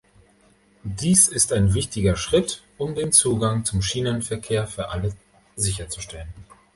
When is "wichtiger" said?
1.75-2.15